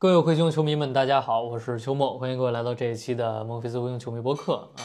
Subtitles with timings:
[0.00, 4.80] 各位灰熊球迷们，大家好，我是秋末，欢迎各位来到这一期的孟菲斯灰熊球迷播客啊。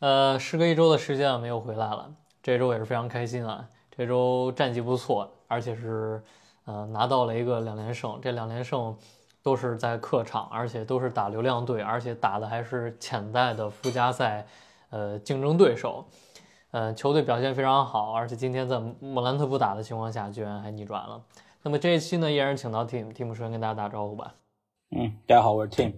[0.00, 2.12] 呃，时隔一周的时间啊，没有回来了，
[2.42, 3.66] 这周也是非常开心啊。
[3.96, 6.22] 这周战绩不错，而且是
[6.66, 8.94] 呃拿到了一个两连胜，这两连胜
[9.42, 14.46] 都是在客场，而且都是打流量队，而且打的还是潜在的附加赛
[14.90, 16.04] 呃竞争对手。
[16.70, 21.22] 呃，球队表现非常好，而且今天在莫兰特不打的情况下，居然还逆转了。
[21.66, 24.34] 那么这一期呢，依然请到 Team，Team 首先跟大家打招呼吧。
[24.90, 25.94] 嗯，大家好，我是 Tim。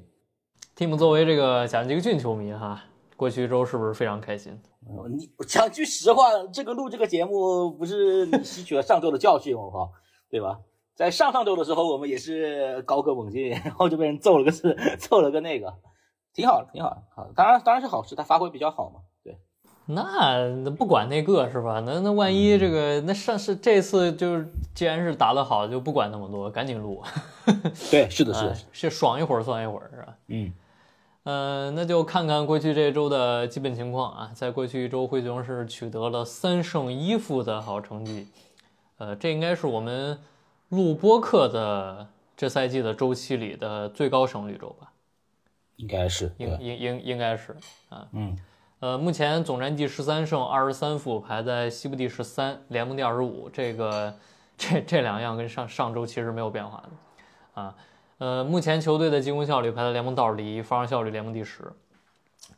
[0.77, 2.85] Team 作为这个蒋吉俊球迷哈，
[3.17, 4.57] 过去一周是不是非常开心？
[4.87, 9.91] 呃你我讲句实话，这个录这个节目不是你吸取了上周的教训，我靠，
[10.31, 10.61] 对吧？
[10.95, 15.75] 在上上周的时候，我们也是高歌猛进，然后就被人揍了个是 揍了个那个，
[16.33, 19.16] 挺好的，挺好的，好的，当然当然是好事，他发挥比较好嘛，对，
[19.87, 21.81] 那那不管那个是吧？
[21.87, 27.03] 那那万一这个那上是这次就是既然是打得好，就不管那么多，赶紧录，
[27.91, 30.17] 对，是的，是的，哎是爽一会儿算一会儿是吧？
[30.27, 30.53] 嗯，
[31.23, 34.31] 呃，那就看看过去这周的基本情况啊。
[34.35, 38.27] 在过去一周，灰熊是取得了三胜一负的好成绩，
[38.99, 40.19] 呃，这应该是我们
[40.71, 44.91] 录播客的这赛季的周期里的最高胜率周吧？
[45.77, 47.55] 应该是，应，应应应该是
[47.89, 48.09] 啊。
[48.13, 48.37] 嗯，
[48.87, 53.51] 呃，目前总战绩十三胜二十三负，排在西部第十三，联盟第二十五。
[53.53, 54.15] 这个
[54.57, 57.75] 这这两样跟上上周其实没有变化的啊。
[58.19, 61.65] 呃，目前球队的进攻效率排在联盟倒数第一，防守效率联盟第十。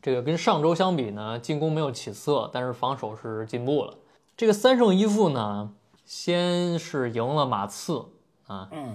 [0.03, 3.95] 这个跟上周相比呢，进攻没有起色，但是防守是进步了。
[4.37, 5.73] 这个三胜一负呢，
[6.05, 8.05] 先是赢了马刺
[8.47, 8.95] 啊，嗯，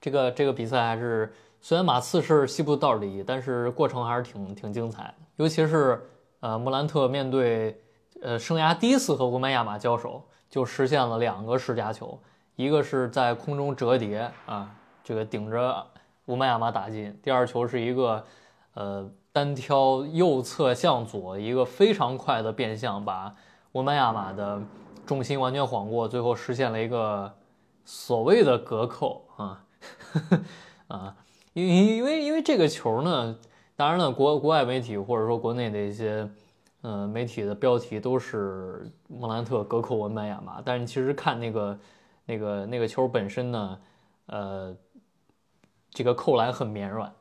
[0.00, 6.08] 这个这个比赛还是虽然马刺是西部倒数第一，但是过程还是挺挺精彩的，尤其是
[6.40, 7.80] 呃莫兰特面对
[8.22, 12.18] 呃生涯第一次和乌麦亚马交手，就实现了两个十佳球，
[12.54, 15.86] 一个是在空中折叠啊，这个顶着
[16.26, 18.24] 乌麦亚马打进，第二球是一个
[18.74, 23.34] 呃单挑右侧向左一个非常快的变向，把
[23.72, 24.60] 乌麦亚马的
[25.04, 27.32] 重心完全晃过，最后实现了一个
[27.84, 29.62] 所谓的隔扣啊。
[30.88, 31.14] 啊，
[31.52, 33.36] 因为因为因为这个球呢，
[33.76, 36.26] 当然了，国国外媒体或者说国内的一些
[36.80, 41.78] 呃媒体的标题都是莫兰特隔扣文班亚马，但是其实看那个
[42.24, 43.78] 那个那个球本身呢，
[44.26, 44.74] 呃，
[45.90, 47.12] 这个扣篮很绵软，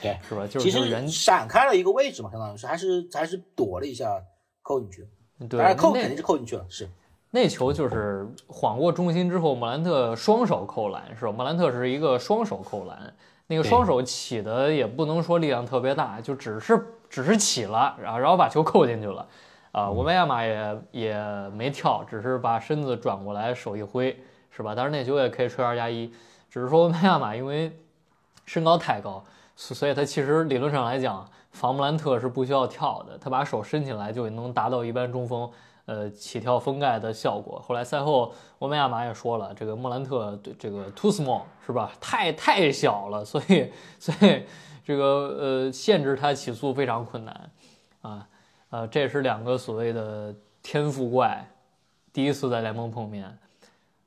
[0.00, 0.46] 对， 是吧？
[0.46, 4.22] 就其是其实人闪开了一个位置嘛，相当于是还是还是躲了一下
[4.62, 5.08] 扣进去，
[5.48, 6.88] 对但是扣肯定是扣进去了，是，
[7.30, 11.32] 那球就是晃过中心之后，莫兰特双手扣篮是吧？
[11.32, 13.12] 莫兰特是一个双手扣篮，
[13.46, 19.26] 那个双手起的也不能说力量特别大，就只是只是起了，然后然后把球扣进去了。
[19.72, 21.14] 啊，嗯文班亚马也也
[21.50, 24.16] 没跳，只是把身子转过来，手一挥，
[24.50, 24.74] 是吧？
[24.74, 26.12] 当然那球也可以吹二加一，
[26.48, 27.76] 只是说文班亚马因为
[28.46, 29.24] 身高太高，
[29.56, 35.50] 所所以他其实理论上来讲，防布兰特是不需要跳的，他把手伸起来就能达到一般中锋
[35.86, 37.58] 呃起跳封盖的效果。
[37.60, 41.92] 后来赛后，欧梅亚马也说了，这个莫兰特对这个 too small 是吧？
[42.00, 44.44] 太太小了，所以所以
[44.84, 47.50] 这个呃限制他起速非常困难
[48.02, 48.28] 啊。
[48.70, 51.48] 呃，这是两个所谓的天赋怪，
[52.12, 53.38] 第一次在联盟碰面。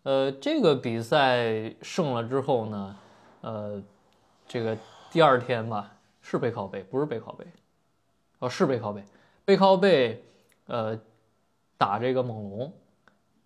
[0.03, 2.95] 呃，这个比赛胜了之后呢，
[3.41, 3.81] 呃，
[4.47, 4.77] 这个
[5.11, 5.89] 第二天吧，
[6.21, 7.45] 是背靠背，不是背靠背，
[8.39, 9.03] 哦，是背靠背，
[9.45, 10.21] 背靠背，
[10.67, 10.97] 呃，
[11.77, 12.73] 打这个猛龙，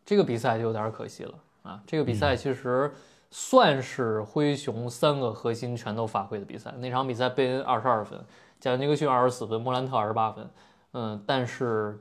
[0.05, 1.33] 这个比赛就有点可惜了
[1.63, 1.83] 啊。
[1.85, 2.91] 这个比赛其实
[3.29, 6.71] 算是灰熊三个核心全都发挥的比赛。
[6.77, 8.19] 那场比赛贝恩二十二分，
[8.59, 10.49] 贾尼克逊二十四分，莫兰特二十八分，
[10.93, 11.99] 嗯，但是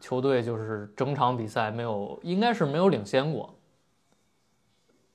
[0.00, 3.54] 球队就是整场比赛没有，应该是没有领先过。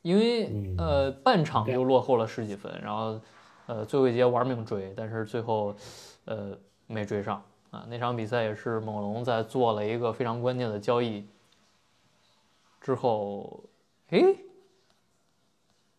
[0.04, 3.19] 因为呃半场就落后了十几分，然后
[3.66, 5.75] 呃最后一节玩命追，但是最后
[6.24, 7.86] 呃没追上啊。
[7.90, 11.28] 那场比赛也是猛龙在做了一个非常关键的交易
[12.81, 13.64] 之后，
[14.10, 14.36] 诶，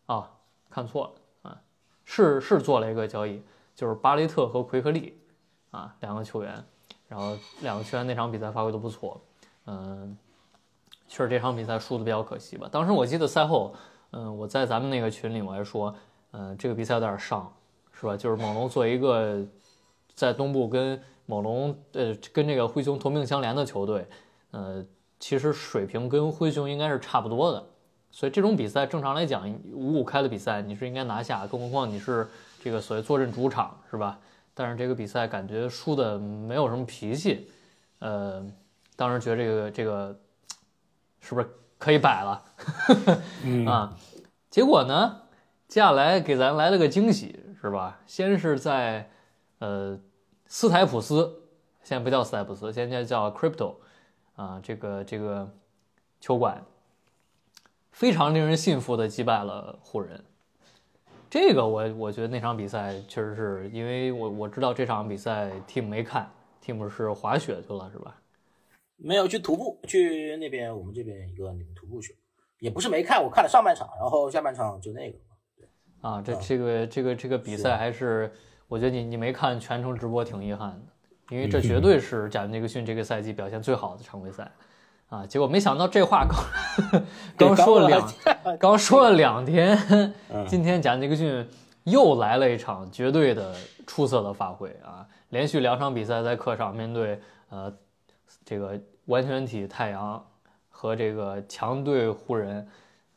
[0.06, 0.30] 啊
[0.70, 1.06] 看错
[1.42, 1.60] 了啊，
[2.04, 3.42] 是是做了一个交易，
[3.74, 5.18] 就是巴雷特和奎克利
[5.70, 6.64] 啊两个球员，
[7.08, 9.20] 然后两个球员那场比赛发挥都不错，
[9.66, 10.16] 嗯。
[11.10, 12.68] 确实这场比赛输的比较可惜吧。
[12.70, 13.74] 当时我记得赛后，
[14.10, 15.94] 嗯，我在咱们那个群里我还说，
[16.32, 17.50] 嗯，这个比赛有点伤，
[17.94, 18.14] 是吧？
[18.14, 19.42] 就是猛龙作为一个
[20.14, 24.06] 在东部跟猛龙呃跟这个灰熊同病相怜的球队，
[24.50, 24.82] 呃，
[25.20, 27.62] 其实水平跟灰熊应该是差不多的。
[28.10, 32.26] 所以这种比赛正常来讲五五开的比赛你是应该拿下，更何况你是
[32.64, 34.18] 这个所谓坐镇主场，是吧？
[34.54, 37.46] 但是这个比赛感觉输的没有什么脾气，
[37.98, 38.42] 呃，
[38.96, 40.18] 当时觉得这个这个
[41.20, 41.46] 是不是
[41.76, 42.42] 可以摆了？
[43.70, 43.94] 啊，
[44.48, 45.20] 结果呢，
[45.68, 48.00] 接下来给咱来了个惊喜，是吧？
[48.06, 49.10] 先是在
[49.58, 50.00] 呃
[50.48, 51.42] 斯台普斯，
[51.82, 53.76] 现在不叫斯台普斯，现在叫 Crypto
[54.34, 55.48] 啊，这个这个
[56.20, 56.64] 球馆
[57.92, 60.24] 非常令人信服的击败了湖人。
[61.28, 66.30] 这个我我觉得那场比赛确实是因为我我知道这场比赛 Team 没看
[66.64, 68.18] ，Team 是滑雪去了是吧？
[68.96, 72.16] 没有去徒步，去那边我们这边一个那个徒步去，
[72.60, 75.18] 也不是没看，我看了上半场，然后下半场就那个。
[76.00, 78.32] 啊，这这个这个这个比赛还是
[78.68, 84.50] 我觉得你你没看全程直播挺遗憾的，因为这绝对是贾尼克逊这个赛季表现最好的常规赛。
[85.08, 85.24] 啊！
[85.26, 86.26] 结果没想到这话
[87.34, 88.12] 刚 刚说了两，
[88.60, 90.12] 刚说了两天，
[90.46, 91.48] 今天贾尼克逊
[91.84, 93.54] 又来了一场绝对的
[93.86, 95.08] 出色的发挥啊！
[95.30, 97.18] 连续两场比赛在客场面对
[97.48, 97.72] 呃
[98.44, 100.22] 这个完全体太阳
[100.68, 102.68] 和这个强队湖人，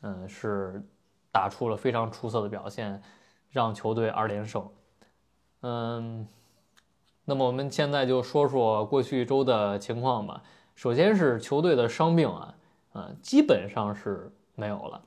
[0.04, 0.82] 嗯，是
[1.30, 3.02] 打出了非常出色的表现，
[3.50, 4.66] 让球队二连胜。
[5.62, 6.28] 嗯，
[7.26, 10.42] 那么我们现在就说说过去一周的情况吧。
[10.76, 12.56] 首先是球队的伤病啊，
[12.94, 15.02] 呃，基本上是没有了，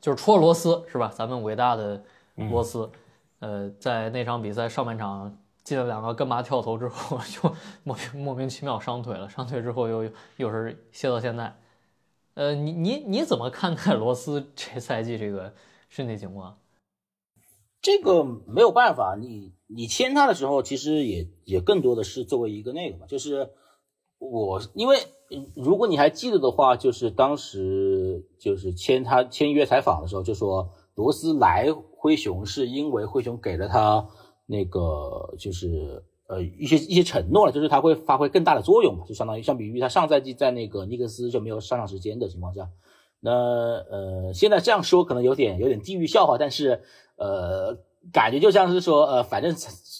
[0.00, 1.08] 就是除了罗斯是吧？
[1.14, 2.02] 咱们伟大的
[2.34, 2.90] 罗斯，
[3.38, 5.32] 呃，在那场比赛上半场
[5.62, 11.54] 进了两个干拔跳投之后， 就莫名莫名其妙伤腿了，伤腿之后又又是歇到现在。
[12.34, 15.52] 呃，你你你怎么看待罗斯这赛季这个
[15.88, 16.56] 身体情况？
[17.80, 23.50] 这个没有办法，你你签他的时候，其实也也更多的是作为一个那个嘛，就是。
[24.22, 24.98] 我因为
[25.54, 34.06] 如果你还记得的话，就是当时就是签他签约采访的时候，就说罗斯来灰熊是因为灰熊给了他
[34.44, 42.68] 那个就是呃一些一些承诺了，就是他会发挥更大的作用嘛，就相当于相比于他上赛季在那个尼克斯就没有上场时间的情况下，
[43.20, 46.82] 那呃现在这样说可能有点有点地域笑话，但是
[47.20, 47.78] 呃。
[48.14, 49.54] 感觉就像是说，呃，反正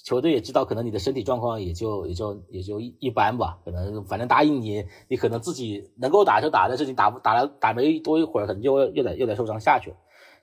[0.06, 3.58] 球队也知道，可能你的身体状况也就也就也就一一般吧。
[3.62, 9.96] 可能反正答应你，你可能自己能够打就打，但是你打不打了打没多一会儿，可能就又得又得受伤下去了。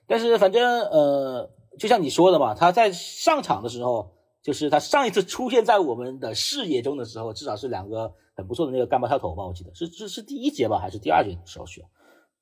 [0.06, 11.84] 但是反正呃，就像你说的嘛，他在上场的时候，就是他上一次出现在我们的视野中的时候，至少是两个很不错的那个干巴跳投吧，我记得是是是第一节吧，还是第二节的时候去？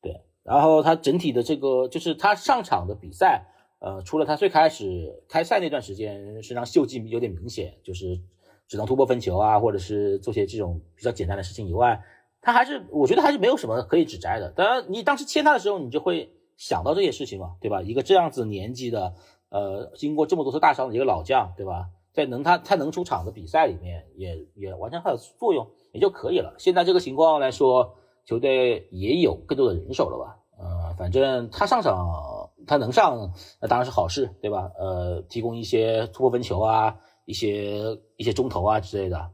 [0.03, 0.13] 对，
[0.45, 3.47] 然后他整体的这个就是他上场的比赛。
[3.79, 8.19] 呃，除了他最开始开赛那段时间身上锈迹有点明显，就是
[8.67, 12.03] 只能突破分球啊，或者是做些这种比较简单的事情以外，
[12.41, 14.51] 他还是我觉得还是没有什么可以指摘的。
[14.53, 17.83] 当然，你当时签他的时候，你就会想到这些事情嘛，对吧？
[17.83, 19.15] 一个这样子年纪的，
[19.51, 21.91] 呃，经过这么多次大伤的一个老将，对吧？
[22.15, 26.55] 在能他他能出场的比赛里面，也也完成他的作用也就可以了。
[26.59, 27.95] 现在这个情况来说，
[28.25, 30.39] 球队也有更多的人手了吧？
[30.59, 32.36] 呃，反正他上场。
[32.67, 34.71] 他能上，那当然是好事，对吧？
[34.79, 39.31] 呃，提供一些突破分球啊，一些一些中投啊之类的。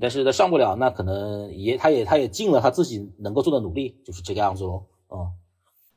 [0.00, 4.84] 但是他上不了，那可能也他也他也尽了他自己能够做的努力，就是这个样子喽。
[5.10, 5.32] 嗯，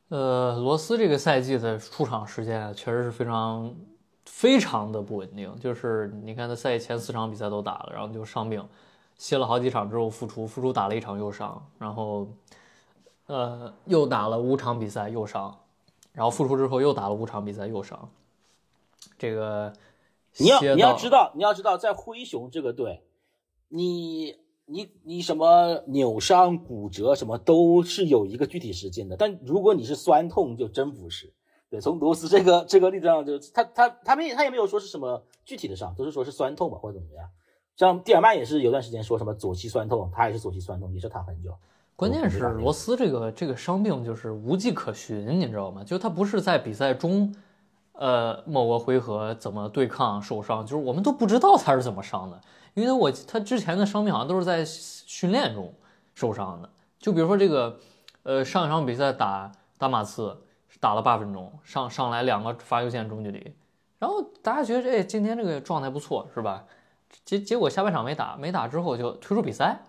[0.09, 3.75] 呃，罗斯这个赛季的出场时间确实是非常
[4.25, 5.55] 非常的不稳定。
[5.59, 8.67] 就是你看他赛前四场比赛都打了，然后就伤病，
[9.15, 12.27] 歇了好几场之后复出，复出打了一场又伤，然后
[13.27, 15.55] 呃又打了五场比赛又伤。
[16.13, 18.09] 然后复出之后又打了五场比赛又伤，
[19.17, 19.73] 这个
[20.37, 23.03] 你要你要知道你要知道在灰熊这个队，
[23.67, 31.33] 你你你什么扭伤骨折什么都是有一个具体时间的，但如果你是酸痛就真不是。
[31.69, 37.27] 对，从罗斯这个这个例子上就他他他没他也没有说是什么具体的伤，都是说是酸痛吧或者怎么样。
[37.75, 41.57] 像蒂尔曼也是有段时间说什么左膝酸痛，他也是左膝酸痛，也是躺很久。
[41.95, 45.83] 关键是罗斯这个这个伤病就是无迹可寻，你知道吗？
[45.83, 47.33] 就他不是在比赛中，
[47.93, 52.41] 呃，某个回合怎么对抗受伤，就是我们都不知道他是怎么伤的，
[52.73, 55.73] 因为我他之前的伤病好像都是在训练中
[56.15, 56.69] 受伤的。
[56.99, 57.77] 就比如说这个，
[58.23, 60.35] 呃，上一场比赛打打马刺
[60.79, 63.53] 打了八分钟，上上来两个罚球线中距离，
[63.99, 66.65] 然后大家觉得哎，今天这个状态不错是吧？
[67.23, 69.79] 结结果下半场没打，没打之后就退出比赛。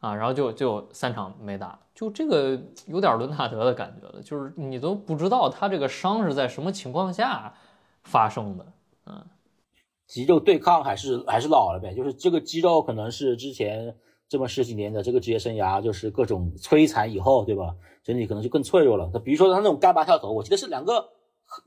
[0.00, 7.54] 啊，然后就就三场没打，就这个有点伦纳德的感觉了，就是你都不知道他这个伤是在什么情况下
[8.02, 8.72] 发生的，
[9.06, 9.24] 嗯，
[10.06, 13.94] 肌肉对抗还是还是老了呗，就是这个肌肉可能是之前
[14.28, 17.76] 这么十几年的这个职业生涯，就是各种摧残以后，对吧？
[18.02, 19.10] 整体可能就更脆弱了。
[19.12, 21.06] 他比如说他那种干拔跳投，我记得是两个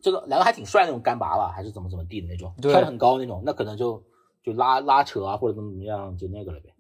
[0.02, 4.04] 这个两个还挺帅那种干拔吧，还是怎么怎么地的那种，对跳得很高那种，那可能就
[4.44, 6.73] 就拉拉扯啊或者怎么怎么样就那个了呗，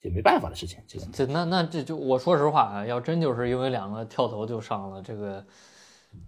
[0.00, 5.44] 哎，这没办法的事情，这个这那那这就我说实话啊，要真就是因为两个跳投就上了，这个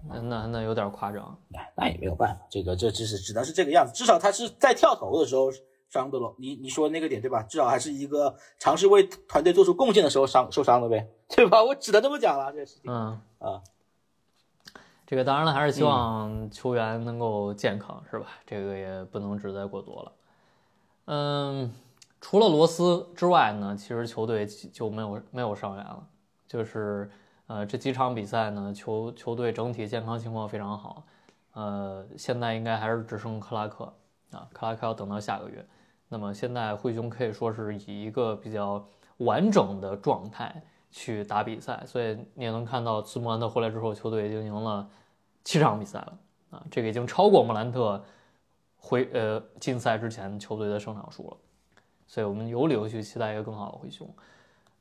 [0.09, 1.37] 那那那有点夸张。
[1.55, 3.93] 哎，那也没有办法，这个这只是只能是这个样子。
[3.93, 5.51] 至少他是在跳投的时候
[5.89, 7.43] 伤的了，你你说那个点对吧？
[7.43, 11.63] 至少还是一个尝试为团队做出贡献的时候伤受伤的呗，对吧？
[11.63, 13.63] 我只能这么讲了，这个事情嗯，啊，
[15.07, 18.27] 这个当然了，还是希望球员能够健康，是吧？
[18.47, 20.13] 这个也不能指责过多了。
[21.07, 21.73] 嗯，
[22.23, 26.07] 除了罗斯之外呢，其实球队就没有没有伤员了。
[26.47, 27.11] 就是
[27.49, 31.03] 呃，这几场比赛呢，球球队整体健康情况非常好。
[31.55, 33.85] 呃，现在应该还是只剩克拉克
[34.31, 35.67] 啊，克拉克要等到下个月。
[36.09, 38.87] 那么现在灰熊可以说是以一个比较
[39.17, 44.89] 完整的状态去打比赛，所以你也能看到，自莫兰特回来之后，球队已经赢了
[45.43, 46.19] 七场比赛了
[46.51, 48.03] 啊，这个已经超过莫兰特
[48.77, 51.37] 回呃禁赛之前球队的胜场数了，
[52.13, 54.07] 所以我们有理由去期待一个更好的灰熊。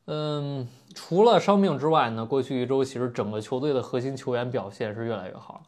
[0.07, 5.63] 嗯，除了伤病之外呢，过去一周其实整个球队的核心球员表现是越来越好。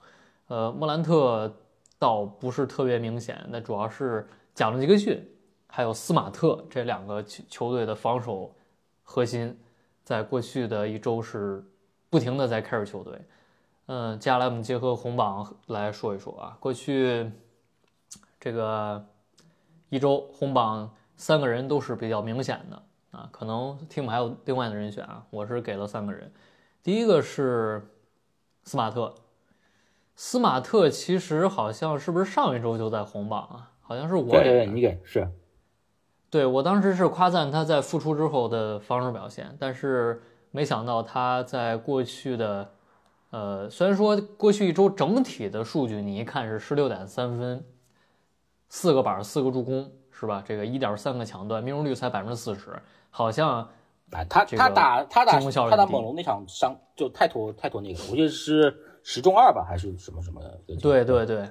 [0.49, 1.49] 呃，莫兰特
[1.97, 5.25] 倒不是特别明显，那主要是贾伦·杰克逊
[5.65, 8.53] 还有斯马特这两个球球队的防守
[9.01, 9.57] 核心，
[10.03, 11.63] 在过去的一周是
[12.09, 13.17] 不停的在开始球队。
[13.85, 17.31] 嗯，接下来我们结合红榜来说一说啊，过去
[18.37, 19.01] 这个
[19.87, 26.31] 一周红榜三个人都是比较明显的啊，可能 team 还有另外的人选啊，我是给了三个人，
[26.81, 27.87] 第一个是
[28.63, 29.13] 斯马特，
[30.15, 33.71] 斯马特其实好像是不是上一周就在红榜啊？
[33.81, 35.29] 好像是我对对对，给的你给是
[36.29, 42.71] 对我当时是夸赞他在复出之后的防守表现，但是没想到他在过去的，
[43.29, 47.63] 呃，虽然说过去一周整体的数据你一看是十六点三分，
[48.67, 49.91] 四个板儿四个助攻
[50.23, 50.41] 是吧？
[50.47, 52.71] 这个一点三个抢断，命中率才百分之四十，
[53.09, 53.67] 好像
[54.11, 60.57] 哎，他他打他打他打猛龙那场伤就太拖太拖那个了，我记得是十中二吧，还是什么什么的。
[60.81, 61.49] 对对对，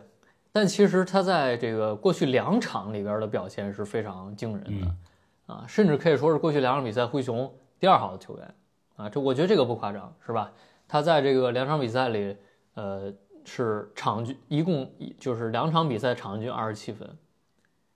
[0.52, 8.54] 但其实他在这个过去两场里边的表现是非常惊人的，啊，甚至可以说是过去两场比赛灰熊第二好的球员，
[8.96, 10.50] 啊，这我觉得这个不夸张，是吧？
[10.88, 12.34] 他在这个两场比赛里，
[12.74, 13.12] 呃，
[13.44, 14.88] 是场均一共
[15.18, 17.08] 就是两场比赛场均二十七分，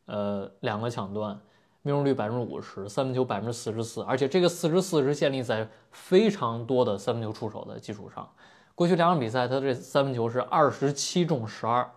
[0.07, 1.39] 呃，两个抢断，
[1.83, 8.29] 命中率百分之五十，三分球百分之四十四，而且这个四十四是建立在非常多的三分球出手的基础上。
[8.75, 11.89] 过去两场比赛，他这三分球是二十七中十二，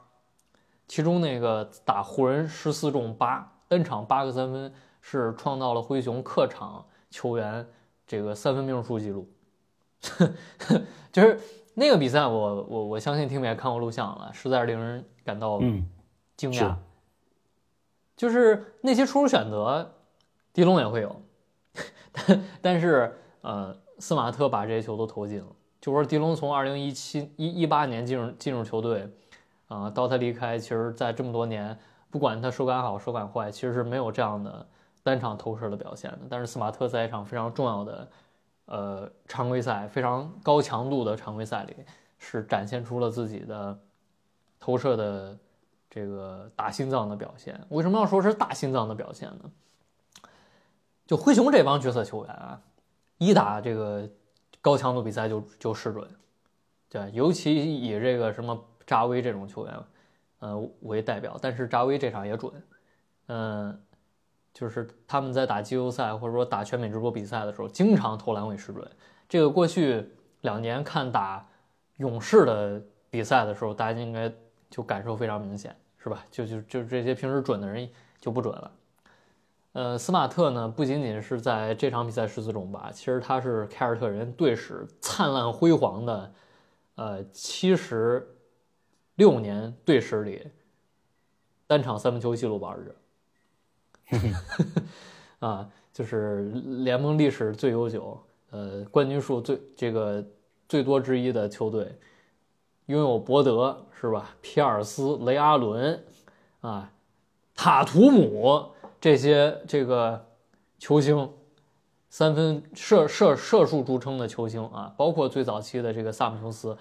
[0.88, 7.68] 其中那个打湖人十四中八，N 场八个三分，是创造了灰熊客场球员
[8.08, 9.30] 这个三分命中数记录。
[11.12, 11.38] 就是
[11.74, 15.86] 那个比赛我，我我相信听们也看过录像了，实在是令人感到嗯，
[16.38, 16.60] 惊讶。
[16.60, 16.75] 是
[18.19, 19.89] 就是那些出手选择，
[20.51, 21.21] 迪龙也会有，
[22.11, 25.47] 但但是呃，斯马特把这些球都投进了。
[25.79, 29.09] 就说迪龙从二零一七一一八年进入进入球队，
[29.69, 34.67] 啊、到他离开，其实在这么多年，不管他手感好手感坏，其实是没有这样的
[35.01, 36.19] 单场投射的表现的。
[36.29, 38.07] 但是斯马特在一场非常重要的
[38.65, 41.73] 呃常规赛，非常高强度的常规赛里，
[42.17, 43.79] 是展现出了自己的
[44.59, 45.38] 投射的
[45.89, 47.60] 这个大心脏的表现。
[47.69, 49.51] 为什么要说是大心脏的表现呢？
[51.08, 52.62] 就灰熊这帮角色球员啊，
[53.17, 54.08] 一打这个
[54.62, 56.08] 高强度比赛就就失准，
[56.88, 59.74] 对，尤其以这个什么扎威这种球员，
[60.38, 62.53] 呃为代表，但是扎威这场也准，
[63.25, 63.81] 嗯、
[64.53, 68.88] 就是他们在打季后赛或者说打全美直播比赛的时候，经常投篮会失准。
[69.27, 71.48] 这个过去两年看打
[71.98, 72.79] 勇士的
[73.10, 74.31] 比赛的时候，大家应该
[74.69, 76.25] 就感受非常明显，是吧？
[76.29, 78.71] 就就就这些平时准的人就不准了。
[79.73, 86.33] 呃，斯马特呢，不仅仅是在这场比赛十四中吧，其实他是凯尔特人队史灿烂辉煌的，
[86.95, 88.27] 呃，七十
[89.15, 90.47] 六年队史里
[91.67, 92.95] 单场三分球纪录保持者。
[95.39, 96.49] 啊，就是
[96.83, 100.25] 联盟历史最悠久，呃，冠军数最这个
[100.67, 101.95] 最多之一的球队，
[102.89, 104.36] 拥有伯德是吧？
[104.41, 106.03] 皮尔斯、雷阿伦
[106.62, 106.91] 啊，
[107.55, 110.25] 塔图姆这些这个
[110.79, 111.31] 球星，
[112.10, 116.75] 三分射射射术著称的球星啊，包括最早期的这个萨姆琼斯，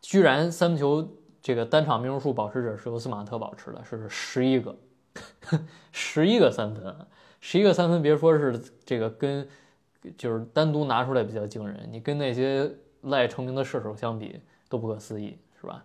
[0.00, 1.06] 居然三分球
[1.42, 4.74] 这个单场命中数保持者是由斯马特保持的，是十一个，
[5.92, 6.96] 十一个三分，
[7.40, 9.46] 十一个三分，别说是这个跟
[10.16, 12.72] 就是单独拿出来比较惊人，你跟那些
[13.02, 15.84] 赖成名的射手相比都不可思议，是吧？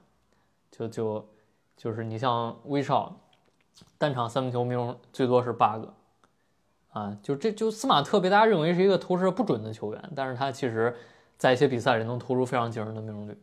[0.72, 1.27] 就就
[1.75, 3.13] 就是你像威少，
[3.98, 5.94] 单场三分球命中最多是八个。
[6.92, 10.96] 啊，就这就斯马特被大家认为是一个投射不准的球员，但是他其实，
[11.38, 13.38] 在一些比赛里能投出非常惊人的命中率。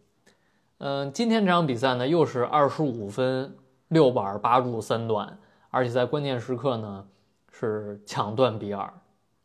[0.78, 3.54] 嗯，今天这场比赛呢，又是二十五分
[3.88, 7.06] 六板八助三断，而且在关键时刻呢
[7.50, 8.90] 是抢断比尔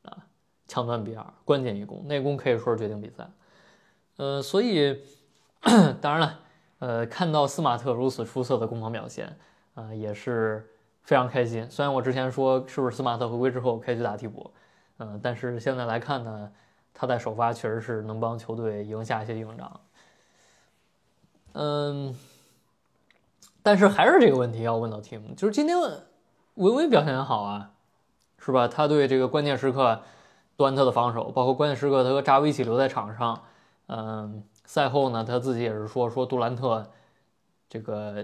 [0.04, 0.26] 啊，
[0.70, 3.30] 抢断比尔，关键一攻，那攻可以说是决定比赛。
[4.16, 5.02] 呃，所以
[6.02, 6.40] 当然了，
[6.80, 9.38] 呃，看到斯马特如此出色的攻防表现，
[9.76, 10.66] 啊，也是。
[11.04, 14.52] 非常开心，虽然我之前说是不是斯马特回归之后可以去打替补，
[14.98, 16.52] 嗯，但是现在来看呢，
[16.94, 19.80] 他在首发确实是能帮球队赢下一些硬仗，
[21.54, 22.14] 嗯，
[23.64, 25.78] 但是还是这个问题要问到 Tim，就是今天
[26.56, 27.72] 文威表现很好啊，
[28.40, 28.68] 是吧？
[28.68, 30.02] 他对这个关键时刻
[30.58, 33.44] 端特的防守，包括关键时刻他和扎维一起留在场上，
[33.88, 36.88] 嗯，赛后呢他自己也是说说杜兰特
[37.68, 38.24] 这个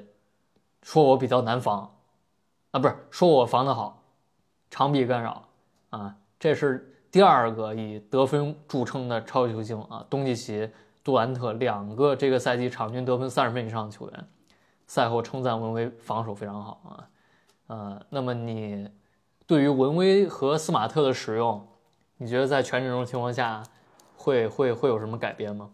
[0.84, 1.90] 说我比较难防。
[2.70, 4.02] 啊，不是说我防得好，
[4.72, 5.48] 长臂干扰
[5.92, 10.68] 啊，这是第二个以得分著称的超级球星啊，东契奇、
[11.04, 14.28] 杜兰特两个这个赛季场均得分三十分以上的球员，
[14.88, 17.08] 赛后称赞文威防守非常好啊，
[17.68, 18.90] 呃，那么你
[19.46, 21.68] 对于文威和斯马特的使用，
[22.18, 23.62] 你觉得在全阵容情况下
[24.18, 25.70] 会会会有什么改变吗？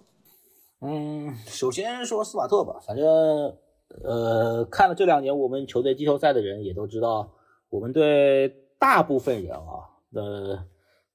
[0.81, 3.57] 嗯，首先说斯马特吧，反正。
[4.03, 7.31] 呃，看了这两年我们球队季后赛的人也都知道，
[7.71, 10.63] 我们队大部分人啊，呃，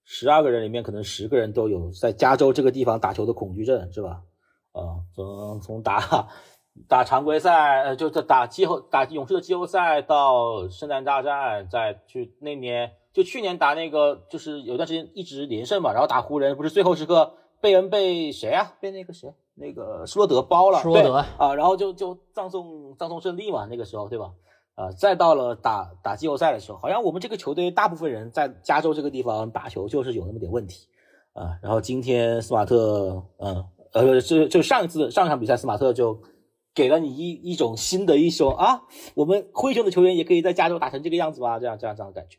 [0.02, 4.22] 十二个人里面可能十个人都有在加州这个地方打球的恐惧症，是吧？
[4.72, 6.28] 啊，从从打
[6.88, 18.74] 打常规赛，呃，就在打季后打勇士的季后赛到圣诞大战，再去那年就去年打那个，就是有段时间一直连胜嘛，然后打湖人，不是最后时刻贝恩被谁啊？
[18.80, 19.32] 被那个谁？
[19.56, 21.02] 那个施罗德包了，对
[21.38, 24.32] 啊，然后就就葬送葬送胜利嘛，那个时候对吧？
[24.74, 30.88] 啊，再到了打打季后赛的时候，好像我们这个球队大部分人在加州这个地方打球就是有那么点问题
[31.32, 31.56] 啊。
[31.62, 36.20] 然后今天斯马特，嗯，呃，就就上一次上场比赛，斯马特就
[36.74, 38.82] 给了你一一种新的一种啊，
[39.14, 41.60] 我们灰熊的球员也可以在加州打成这个样子吧？
[41.60, 42.38] 这样这样这样的感觉，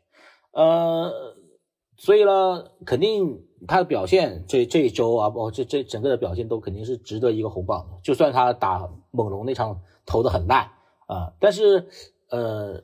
[0.52, 1.10] 呃，
[1.96, 3.45] 所以呢，肯定。
[3.66, 7.98] 他的表现这这一周啊，包括这这整个的表现都肯定是值得一个红榜的。
[8.02, 10.70] 就算他打猛龙那场投的很烂
[11.06, 11.88] 啊，但是
[12.30, 12.82] 呃，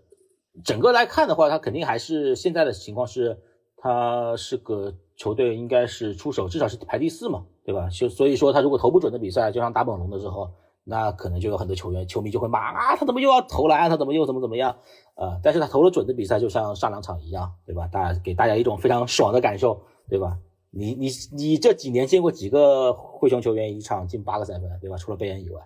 [0.64, 3.38] 整个来看的话，他肯定还是现在的情况是，
[3.76, 7.88] 他是个球队应该是出手至少是排第四嘛，对吧？
[7.90, 10.50] 就所以说他如果投不准的比赛，就像打猛龙的时候，
[10.84, 13.90] 那可能就有很多球员球迷就会骂啊，他怎么又要投篮？
[13.90, 14.76] 他怎么又怎么怎么样？
[15.14, 17.86] 啊，但是他投了准的比赛，就像上两场一样，对吧？
[17.88, 20.38] 大家给大家一种非常爽的感受，对吧？
[20.74, 24.96] 你你你这几年见过几个灰熊球员一场进八个三分，对吧？
[24.96, 25.60] 除了贝恩以外，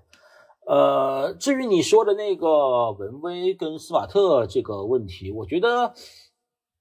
[0.66, 5.94] 呃，至于你说的那个文威跟斯瓦特这个问题，我觉得，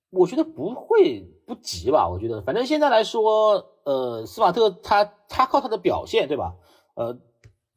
[0.09, 2.09] 我觉得不会不急吧？
[2.09, 6.55] 我觉得，反正现在来说，呃，斯瓦特他他靠他的表现，对吧？
[6.95, 7.15] 呃，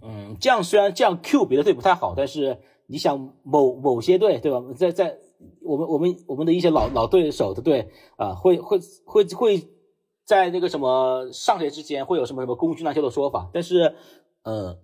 [0.02, 4.64] 嗯，这样虽然这样 Q 别的队不太好，但是你想某某些队，对吧？
[4.74, 5.18] 在在
[5.60, 9.68] 我们我们我们的一些老老对手的队啊，会会会会。
[10.28, 13.94] 在那个什么上学之间会有什么什么功勋篮球的说法，但是，
[14.42, 14.76] 呃，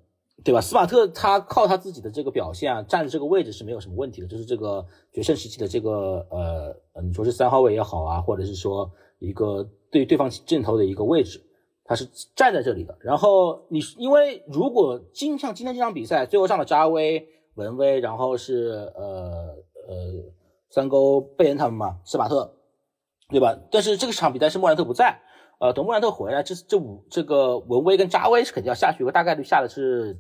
[0.43, 0.61] 对吧？
[0.63, 11.39] 斯马特他靠他自己的这个表现啊，站的这个位置是没有什么问题的，就是这个决胜时期的这个呃，你说是三号位也好啊，或者是说一个对对方阵头的一个位置，
[11.85, 12.97] 他是站在这里的。
[13.01, 19.57] 然后你因为如果今像今天这场比赛最后上了扎威、文威，然后是呃
[19.89, 20.25] 呃
[20.71, 22.51] 三勾贝恩他们嘛，斯马特，
[23.29, 23.55] 对吧？
[23.71, 25.21] 但是这个场比赛是莫兰特不在。
[25.65, 30.15] 呃，等穆兰特回来，这这五这个文威跟扎威是肯定要下去，我大概率下的是，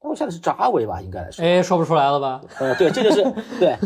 [0.00, 1.44] 我下的是扎威吧，应该来说。
[1.44, 2.40] 哎，说不出来了吧？
[2.60, 3.24] 呃，对，这就是
[3.58, 3.76] 对，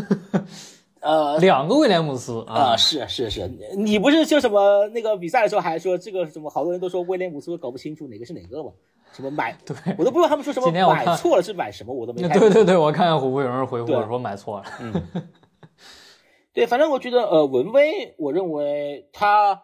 [1.01, 8.69] 呃，两个威廉姆斯啊，是是是，你不是就什么那个比赛的时候还说这个什么，好多人都说威廉姆斯搞不清楚哪个是哪个嘛？
[9.11, 9.57] 什么买？
[9.65, 12.29] 对我都不知道他们说什么买错了是买什么，我都没。
[12.29, 14.65] 对对对，我看见虎扑有人回复我说买错了。
[14.79, 14.93] 嗯，
[16.53, 19.63] 对，反正我觉得呃，文威，我认为他。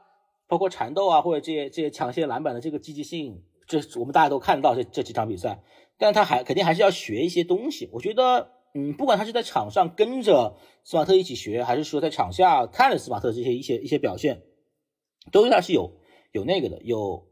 [0.50, 5.62] 包括缠斗啊，或者这些这些抢些篮板的这个积极性，这我们大家都看到这这几场比赛，
[6.00, 7.88] 但他还肯定还是要学一些东西。
[7.94, 14.42] 我觉得，嗯，不管他是在场上跟着斯马特一起学，还是说在场下看着斯马特这些一些一些表现，
[15.32, 15.94] 周瑜他是有
[16.32, 17.28] 有那个的，有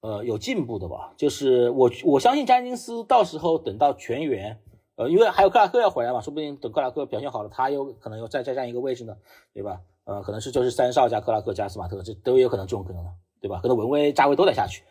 [0.00, 1.14] 呃有进步的吧？
[1.16, 4.60] 就是我我相信詹金斯到时候等到全员，
[4.96, 9.16] 呃，因为还有克拉克要回来嘛，说不定等克拉克表现好了，他又可能又再再占一个位置呢，
[9.54, 9.80] 对吧？
[10.04, 13.04] 呃，可能是就是三少加克拉克加斯马特，这都有可能这种可能，
[13.40, 13.60] 对吧？
[13.62, 14.82] 可能文威、扎威都得下去，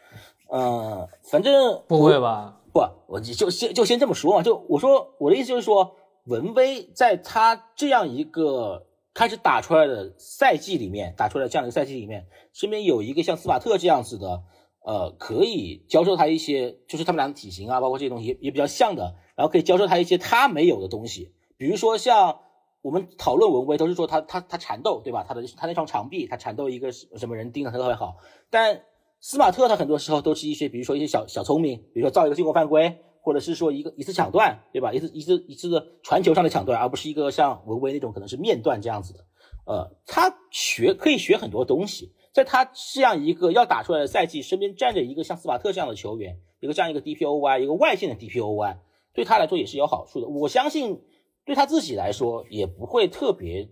[0.49, 2.59] 呃，反正不会吧？
[2.73, 5.95] 不，我就先就先这么说嘛，就我说我的意思就是说，
[6.25, 14.41] 文威在他这样一个开始打出来的赛季里面，打出来这样一个赛季里面，身边有一个像斯马特这样子的，
[14.83, 22.39] 呃，可以教授他一些，就是他们俩的体型啊，包括这些东西也也比较像的，然后可以教授他一些他没有的东西，比如说像
[22.83, 25.25] 我们讨论文威都是说他他他缠斗，对吧？
[25.27, 28.17] 他的他那双长臂，他缠斗一个什么人盯的特别好，
[28.51, 28.83] 但
[29.21, 34.91] 斯马特他很多时候都是一些，比如说一些小小聪明，比如说造一个进攻犯规，或者是说一个一次抢断，对吧？
[34.91, 39.21] 一次一次一次的传球上的抢断，而不是一个像文威那种可能是面断这样子的。
[39.65, 48.75] 呃，他学可以学很多东西，在他这样一个要打出来的赛季，身边站着一个像斯马特这样的球员，一个这样一个 DPOY，一个外线的 DPOY，
[49.13, 50.27] 对他来说也是有好处的。
[50.27, 51.01] 我相信
[51.45, 53.69] 对他自己来说也不会特别。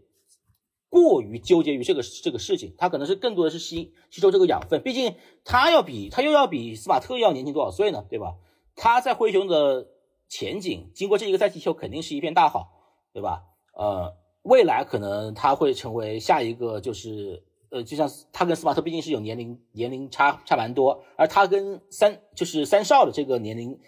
[0.89, 8.35] 过于纠结于这个这个事情，他可能是更多的是吸吸收这个养分，毕竟他要比他又要比斯马特要年轻多少岁呢，对吧？
[8.75, 9.87] 他在灰熊的
[10.27, 12.73] 前景，经过这一个赛季后，肯定是一片大好，
[13.13, 13.43] 对吧？
[13.73, 23.79] 呃，未来可能他会成为下一个，就是呃，就像他跟斯马特毕竟是有年龄年龄差差蛮多，而他跟三就是三少的这个年龄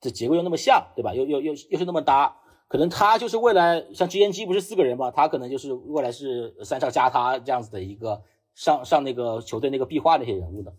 [0.00, 1.14] 的结构又那么像，对吧？
[1.14, 2.34] 又又又又是那么搭。
[2.68, 5.10] 可能他就是未来像 GNG 不是四个人嘛？
[5.10, 8.22] 他可能就是未来是三少加他这样子的一个
[8.54, 10.72] 上上那个球队那个壁画那些人物的，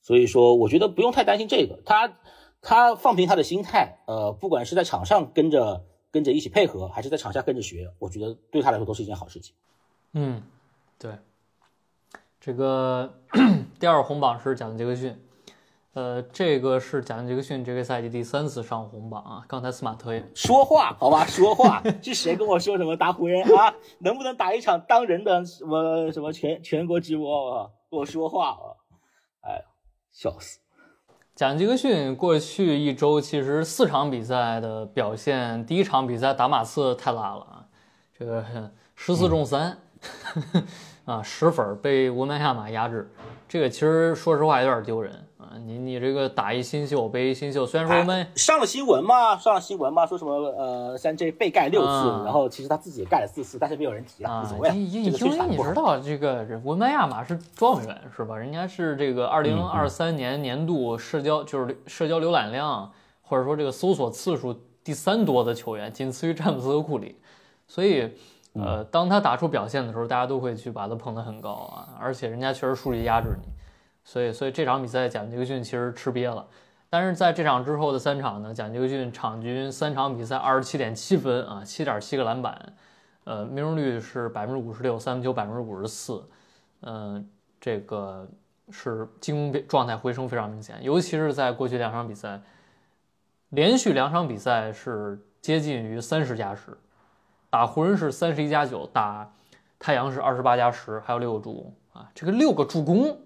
[0.00, 2.16] 所以说我觉得不用太担心这个，他
[2.62, 9.54] 他放平他的心态，呃，不管是在场上跟着跟着一起配合，还是在场下跟着学，我觉得对他来说都是一件好事情。
[10.14, 10.42] 嗯，
[10.98, 11.12] 对，
[12.40, 13.12] 这个
[13.78, 15.14] 第二红榜是贾伦杰克逊。
[15.96, 19.42] 呃，这个是贾伦·杰克逊这个赛季第三次上红榜啊。
[19.48, 23.74] 刚才司马特也说话，好吧，说话是谁跟我说什么打湖人啊？
[24.00, 27.70] 能不能打一场当人的什么什么全全国直播啊？
[27.90, 28.76] 跟我说话啊！
[29.40, 29.64] 哎，
[30.12, 30.60] 笑死！
[31.34, 37.64] 贾伦·杰克逊过去一周其实四场比赛的表现，第一场比赛打马刺太拉了啊，
[38.18, 38.44] 这个
[38.94, 39.78] 十四中三，
[41.06, 43.10] 啊十分被文班亚马压制，
[43.48, 45.54] 这个其实说实话有点丢人啊。
[45.64, 51.88] 你你这个打一新秀背一新秀，虽然说我们上了新闻嘛，上了新闻嘛，说什么呃三 J 被盖六次，
[52.24, 54.68] 然后其实他自己也盖了四次，但是没有人提了，无所谓。
[54.70, 55.10] 因因为
[55.48, 58.36] 你知道这个文班亚马是状元是吧？
[58.36, 62.90] 人家是这个二零二三年年度社交就是社交浏览量
[63.22, 67.16] 或者说这个搜索次数第三多的球员，仅次于詹姆斯和库里，
[67.68, 68.12] 所以
[68.58, 73.48] 呃当他打出表现的时候，大家都会去把他捧得很高啊，而且人家确实数据压制你。
[74.04, 76.46] 所以，所以这场比赛，贾杰克逊其实吃瘪了。
[76.88, 82.74] 但是在这场之后的三场呢，贾杰克逊场均三场比赛二十七点七分啊，七点七个篮板，
[83.24, 86.24] 呃，命中率是百分之五十六，三分球百分之五十四，
[86.82, 87.28] 嗯，
[87.60, 88.28] 这个
[88.70, 90.76] 是进攻状态回升非常明显。
[90.80, 92.40] 尤其是在过去两场比赛，
[93.48, 96.78] 连续两场比赛是接近于三十加十，
[97.56, 99.32] 打湖人是三十一加九，打
[99.78, 103.18] 太阳是二十八加十，还有六个助攻啊，这个六个助攻。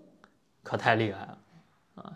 [0.62, 1.38] 可太厉害了，
[1.96, 2.12] 啊，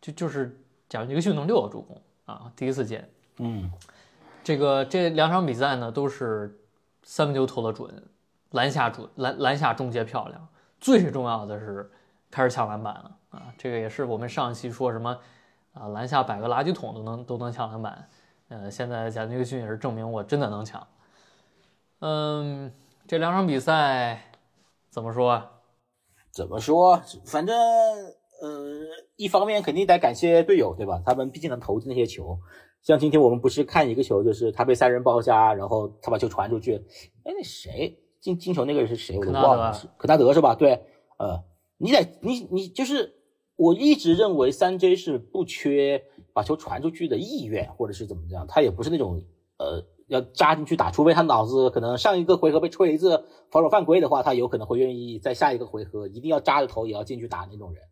[0.00, 3.08] 就就是贾杰克逊能六个助攻啊，第一次见。
[3.36, 3.70] 嗯，
[4.42, 6.58] 这个这两场比赛呢都是
[7.04, 7.88] 三分球投的准，
[8.50, 10.48] 篮下准，篮篮下终结漂亮，
[10.80, 11.88] 最重要的是
[12.28, 15.16] 开始抢篮板了啊，这个也是我们上一期说什么
[15.74, 18.08] 啊，篮下摆个垃圾桶都能都能抢篮板，
[18.48, 20.84] 呃，现在贾杰克逊也是证明我真的能抢。
[22.04, 22.72] 嗯，
[23.06, 24.32] 这两场比赛
[24.90, 25.40] 怎么说？
[26.32, 27.00] 怎么说？
[27.24, 31.00] 反正呃，一方面肯定得感谢队友，对吧？
[31.06, 32.36] 他们毕竟能投进那些球。
[32.82, 36.74] 像今天我们不是看一个球，就是他被三人包夹，然后他把球传出去。
[37.22, 39.16] 哎，那谁进进球那个人是谁？
[39.16, 39.72] 我都忘了。
[39.96, 40.56] 可纳德是吧？
[40.56, 40.72] 对，
[41.20, 41.44] 呃，
[41.76, 43.14] 你得你你就是，
[43.54, 49.22] 我一直认为三 J 是不缺把球传出去的意愿，或者是怎么样，他也不是那种
[49.58, 49.86] 呃。
[50.12, 57.82] 要扎进去打，除非他脑子可能上一个回合被吹了一次防守犯规的话，他有可能会愿意在下一个回合一定要扎着头也要进去打那种人。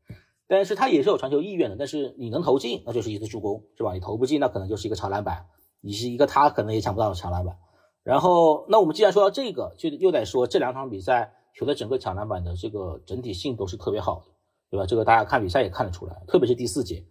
[0.46, 1.76] 但是他也是有传球意愿的。
[1.76, 3.94] 但是你能投进，那就是一次助攻，是吧？
[3.94, 5.46] 你投不进，那可能就是一个长篮板。
[5.80, 7.56] 你是一个他可能也抢不到的长篮板。
[8.02, 14.32] 然后，那我们既然说到这个，就又得说这两场比赛球队整个抢篮板的这个整体性都是特别好的，
[14.70, 14.86] 对吧？
[14.86, 17.04] 这个大家看比赛也看得出来，特别是第四节。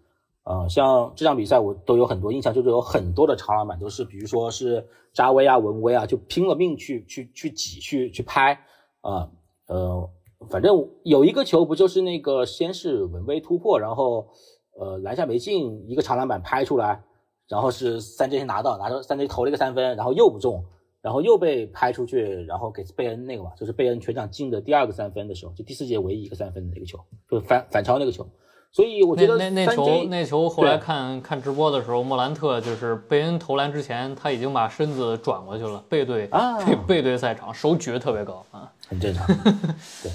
[0.49, 4.83] 呃，像这场比赛我都有很多印象，就是有很多的长篮板都是，比如说是
[5.13, 8.59] 扎威啊、文威啊，就拼了命去去去挤、去去拍
[9.01, 9.29] 啊。
[9.67, 10.09] 呃，
[10.49, 14.27] 反正有一个球不就是那个先是文威突破，然后
[14.75, 17.03] 呃篮下没进，一个长篮板拍出来，
[17.47, 20.65] 然后是三 J 拿到，拿到三 J 投了一个三分，然后又不中，
[21.03, 26.97] 然后又被拍出去，然后给贝恩那个嘛，就是贝恩全场进的第二个三分的时候，就第四节唯一一个三分的那个球，
[27.29, 28.27] 就反反超那个球。
[28.71, 38.71] 所以我觉得那那那球那球后来看看直播的时候，莫兰特就是贝恩投篮之前，他已经把身子转过去了，背对啊背背对赛场，手举得特别高啊。
[38.88, 39.25] 很正常。
[39.27, 40.12] 对，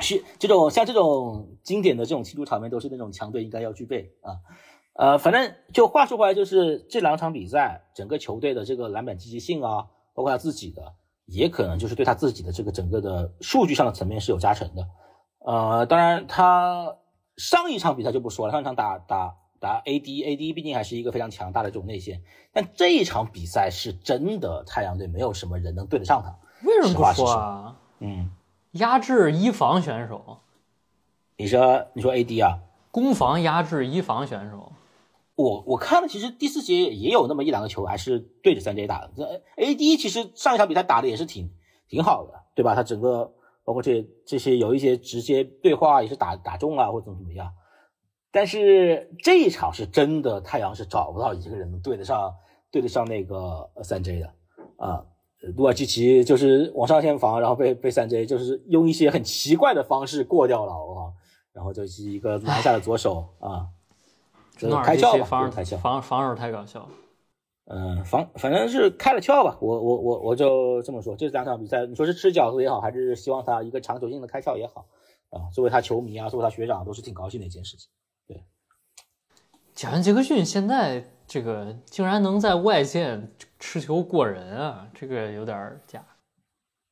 [0.00, 4.34] 是这种像这种经典的这种庆祝场面，都是那种强队应该要具备啊。
[4.94, 10.94] 呃，反正就话说回来，就是这两场比赛，整个球队的这个篮板积极性啊，包括他自己的，
[11.26, 14.86] 也可能就是对他自己的这个整个的数据上的层面是有加成的。
[15.44, 16.96] 呃，当然他
[17.36, 22.22] 上一场比赛就不说了，上一场打打打 AD，AD 毕竟还是一个非常强大的这种内线，
[22.52, 26.36] 但这一场比赛是真的太阳队没有什么人能对得上他。
[26.66, 27.76] 为什么不说啊？
[27.98, 28.30] 嗯，
[28.72, 30.38] 压制一防选手，
[31.36, 32.60] 你说你说 AD 啊？
[32.90, 34.72] 攻防压制一防选手。
[35.34, 39.10] 我我看了，其实第四节也有那么一两个球还是对着三 J 打的。
[39.14, 41.50] 这 AD 其实上一场比赛打的也是挺
[41.88, 42.74] 挺好的，对吧？
[42.74, 43.34] 他整个
[43.66, 47.52] 包括这这些有一些直接对话也是打打中了或者怎么怎么样。
[48.30, 52.32] 但是这一场是真的，太阳是找不到一个人能对得上
[52.70, 54.32] 对得上那个三 J 的
[54.76, 55.04] 啊。
[55.56, 61.12] 努尔基奇就是往上线防，然后被被三 J 就是用一些很奇怪的方式过掉了，我靠！
[61.52, 63.68] 然后就是一个拿下了左手啊，
[64.56, 65.76] 这努尔开窍吧，基奇防开窍。
[65.78, 66.88] 防防守太搞笑了。
[67.68, 71.16] 嗯，反反正是开了窍吧，我我我我就这么说。
[71.16, 74.86] 这两场比赛，你说是吃饺子也好，还是希望他一个长久性的开窍也好，
[75.30, 77.90] 啊，作为他球迷啊，作为他学长，都是挺高兴的一件事情。
[78.28, 78.40] 对
[79.74, 86.06] 贾文杰克逊现在这个竟然能在外线持球过人啊，这个有点儿假。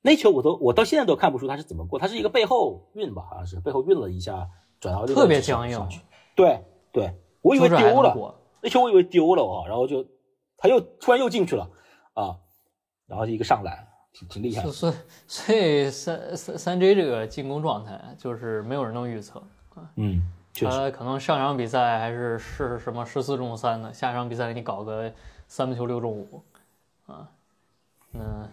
[0.02, 4.48] 那球我都我到现在都看不出他是怎么过，他是一个背后运吧，好像是背后运了一下，
[4.80, 5.88] 转到这个特别僵硬。
[6.34, 10.04] 对对，我以为丢了，那球我以为丢了啊，然后就
[10.64, 11.68] 他又突然又进去了
[12.14, 12.34] 啊，
[13.06, 14.90] 然后一个上篮，挺挺厉害的所。
[15.28, 19.42] 所以所以三三三 J 这个进攻状态就是没有人能预测。
[19.96, 20.22] 嗯。
[20.56, 25.12] 他可能上场比赛还是是什么十四中三的，下场比赛给你搞个
[25.48, 26.40] 三分球六中五，
[27.06, 27.28] 啊，
[28.12, 28.48] 那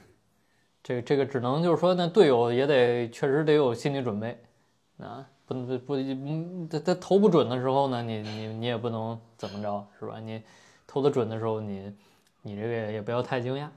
[0.82, 4.44] 这个这个只能就是说，那队友也得确实得有心理准备，
[4.98, 10.20] 啊，不能不不，嗯他他投不准的时候呢，你你你也不能怎么着，是吧？
[10.20, 10.42] 你
[10.92, 11.94] 投得准的时候，你
[12.42, 13.70] 你这个也不要太惊讶。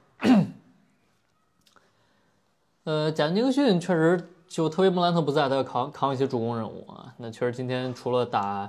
[2.83, 7.15] 呃，贾尼克逊确实就特别莫兰特不在，他要扛扛一些助攻任务啊。
[7.19, 8.69] 那确实今天除了打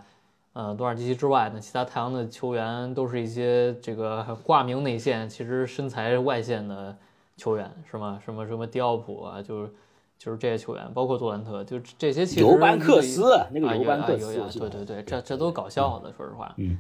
[0.54, 6.96] 呃多尔基奇之外呢，其他太阳的球员都是一些这个挂名内线，其实身材外线的
[7.38, 8.22] 球员是吗？
[8.24, 9.72] 什么什么迪奥普啊，就是
[10.20, 16.54] 就是这些球员，包括杜兰特，就这些其实尤班克斯那个啊尤班克斯对对对，这这都搞笑的，说实话。
[16.58, 16.80] 嗯嗯，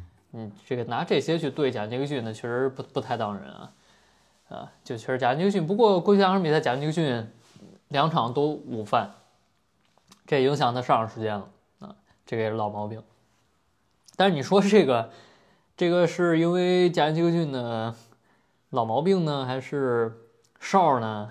[0.65, 3.71] 这个拿这些去对贾尼克逊呢，确实不不太当人啊，
[4.49, 5.65] 啊，就确实贾尼克逊。
[5.65, 7.27] 不过过去两场比赛，贾尼克逊
[7.87, 9.13] 两场都午饭，
[10.25, 11.95] 这影响他上场时间了啊，
[12.25, 13.01] 这个也是老毛病。
[14.15, 15.09] 但是你说这个，
[15.75, 17.93] 这个是因为贾尼克逊的
[18.69, 20.11] 老毛病呢，还是
[20.59, 21.29] 哨儿呢？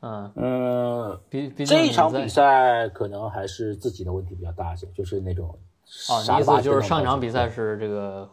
[0.00, 5.58] 嗯，嗯，毕毕竟这一场比赛可能还是自己的问题比较大一些，就是那种
[6.10, 8.28] 哦，你意思就是上场比赛是这个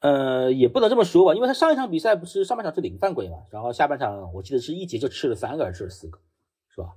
[0.00, 6.18] 呃，也不能这么说吧，因为他上一场比赛不是上半场是零犯规嘛，然后下半场我记得是一节就吃了三个还是吃了四个，
[6.68, 6.88] 是吧？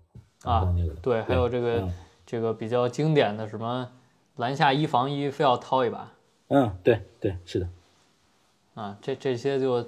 [0.43, 1.93] 啊那个对，还有这个、嗯
[2.30, 3.89] 这个比较经典的什么
[4.36, 6.13] 篮下一防一，非要掏一把
[6.50, 7.67] 嗯，对对，是的，
[8.76, 9.84] 啊，这这些就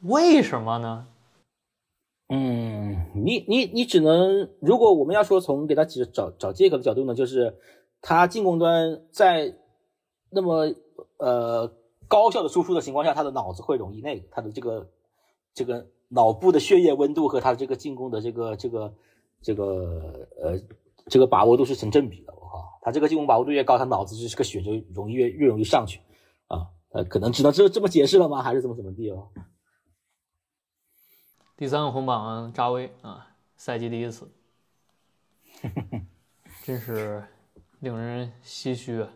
[0.00, 1.06] 为什么呢？
[2.30, 7.56] 嗯，你你你只能，如果我们要说从给他找找找借口的角度呢，就是
[8.00, 9.56] 他进攻端在
[10.30, 10.74] 那么
[11.18, 11.74] 呃
[12.08, 14.90] 高效的输出的情况下，他的脑子会容易那个，他的这个
[15.54, 18.94] 这个脑部的血液温度和他这个进攻的这个这个
[19.42, 20.60] 这个呃
[21.06, 22.32] 这个把握度是成正比的。
[22.34, 26.00] 我靠，他这个进攻把握度越高，他脑子这个血就容易越越容易上去
[26.48, 26.68] 啊。
[26.90, 28.42] 呃，可能只能这这么解释了吗？
[28.42, 29.28] 还是怎么怎么地哦？
[31.56, 34.30] 第三个红榜扎威啊，赛季第一次，
[36.62, 37.24] 真是
[37.80, 39.06] 令人唏嘘！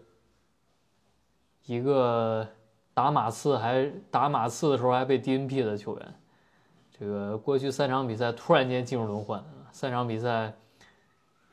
[1.67, 2.47] 一个
[2.93, 6.15] 打马刺还打马刺的时候还被 DNP 的球员，
[6.99, 9.43] 这个过去三场比赛突然间进入轮换，
[9.73, 10.53] 三场比赛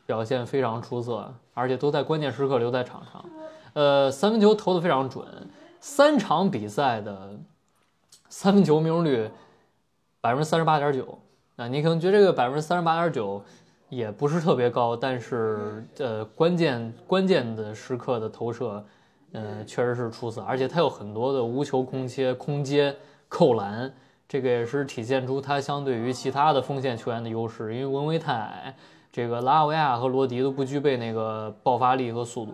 [0.05, 3.25] 表现非常出色，而且都在关键时刻留在场上。
[3.73, 5.25] 呃，三分球投的非常准，
[5.79, 7.39] 三场比赛的
[8.27, 9.29] 三分球命中率
[10.19, 11.19] 百分之三十八点九。
[11.57, 13.43] 啊，你可能觉得这个百分之三十八点九，
[13.89, 18.83] 也不是特别高，但是呃关键关键的时刻的投射，
[19.31, 22.93] 呃确实是出色，而且他有很多的无球空切、空接、
[23.29, 23.91] 扣篮，
[24.27, 28.75] 这个也是体现出他相对于其他的锋线球员的优势，因为文维太矮，
[29.09, 32.53] 这个拉维亚和罗迪都不具备那个爆发力和速度，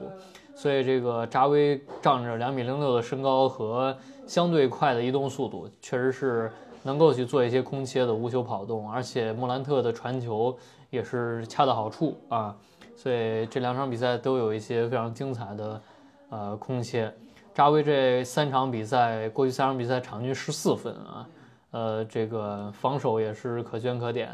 [0.54, 6.52] 所以这个扎威仗着两米零六的身高和相对快的移动速度，确实是
[6.84, 10.56] 能够去做一些空切的无球跑动，而且莫兰特的传球
[10.94, 12.56] 也是恰到好处啊，
[12.96, 15.82] 所以这两场比赛都有一些非常精彩的
[16.30, 17.12] 呃空切。
[17.54, 21.28] 扎威这三场比赛，过去三场比赛场均十四分啊，
[21.72, 24.32] 呃，这个防守也是可圈可点，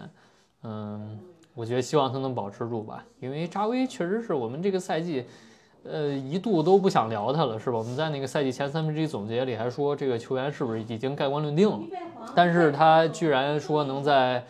[0.64, 1.18] 嗯，
[1.56, 5.26] 我觉得希望他能保持住吧，因为扎威确实是我们这个赛季。
[5.86, 7.78] 呃，一度都不想聊他了，是吧？
[7.78, 11.80] 我们在那个赛季前三分之一总结里还说这个球员是不是已经盖棺论定了，
[12.36, 14.44] 但是他居然说能在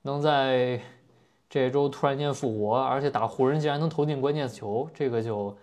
[0.00, 0.80] 能在
[1.52, 5.54] 这周突然间复活，而且打湖人竟然能投进关键球，这个就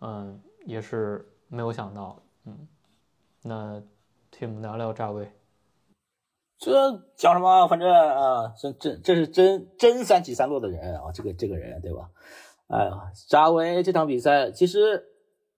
[0.00, 2.66] 嗯也是没有想到，嗯，
[3.42, 3.82] 那
[4.30, 5.30] 听我们聊聊扎威，
[6.56, 7.68] 这讲什么？
[7.68, 12.08] 反正啊，这这这是真真三起三落的人啊，这个这个人对吧？
[12.68, 15.04] 哎呀，扎威这场比赛，其实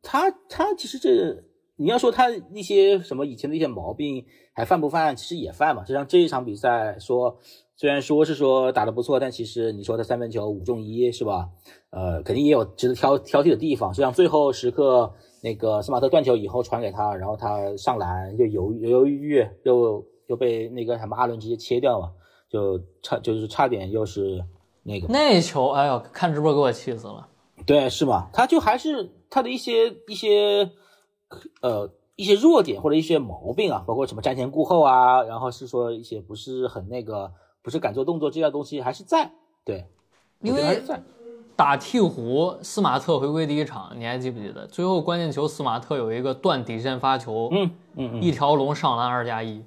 [0.02, 1.40] 他他其实这
[1.78, 5.16] 你要说他一些什么以前的一些毛病还犯不犯？
[5.16, 5.84] 其实也犯嘛。
[5.84, 7.38] 就像这一场比赛，说
[7.76, 11.48] 虽然说是说打得不错，但其实你说他三分球五中一是吧？
[11.90, 13.92] 呃，肯定也有值得挑挑剔的地方。
[13.92, 22.12] 就像最后时刻那个斯马特断球以后传给他，然后他上篮又犹犹犹豫豫，又又被那个什么阿伦直接切掉了，
[22.50, 24.44] 就差就是差点又是。
[24.84, 27.28] 那个那球，哎呦，看直播给我气死了。
[27.66, 28.30] 对，是吗？
[28.32, 30.70] 他就还是他的一些一些
[31.60, 39.30] 呃一些弱点或者一些毛病啊，包括什么瞻前顾后啊，然后是说一些不是很那个，不是敢做动作这些东西还是在。
[39.64, 39.86] 对，
[40.40, 40.82] 因为
[41.54, 44.66] 打鹈鹕，斯马特回归第一场，你还记不记得？
[44.66, 49.64] 最后关键球，斯马特有一个断底线发球，嗯嗯嗯，一条龙上篮二加一。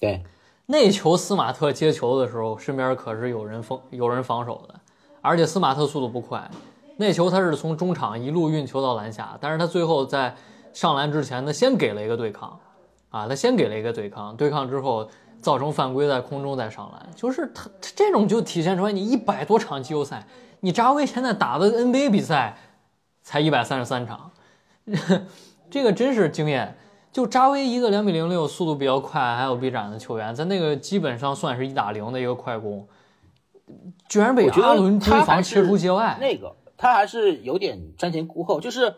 [0.00, 0.22] 对。
[0.66, 4.74] 那球斯马特接球的时候，身边可是有人防有人防守的，
[5.20, 6.50] 而且斯马特速度不快，
[6.96, 10.34] 那球他是从中场一路运球到篮下，但是他最后在
[10.74, 12.60] 上篮之前，他先给了一个对抗，
[13.08, 15.08] 啊，他先给了一个对抗，对抗之后
[15.40, 20.26] 造成犯规，在空中再上篮，就是他他这种就体现出来，你一百多场季后赛，
[20.60, 22.58] 你扎威现在打的 NBA 比赛
[23.22, 24.32] 才一百三十三场，
[25.70, 26.76] 这个真是经验。
[27.12, 32.88] 就扎威一个两米零六，速度比较快，还有臂展的球员，在那个基本上算是一打零的一个快攻，
[34.08, 36.18] 居然被阿伦追防切出界外。
[36.20, 38.96] 那个他还是有点瞻前顾后，就是